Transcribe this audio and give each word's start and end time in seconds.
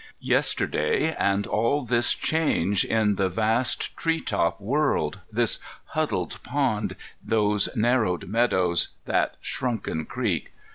Yesterday, 0.23 1.13
and 1.19 1.45
all 1.45 1.85
this 1.85 2.15
change 2.15 2.83
in 2.83 3.17
the 3.17 3.29
vast 3.29 3.95
treetop 3.95 4.59
world, 4.59 5.19
this 5.31 5.59
huddled 5.93 6.39
pond, 6.41 6.95
those 7.23 7.69
narrowed 7.75 8.27
meadows, 8.27 8.87
that 9.05 9.35
shrunken 9.41 10.05
creek! 10.05 10.53